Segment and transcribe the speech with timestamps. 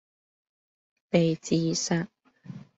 [1.09, 2.07] 被自殺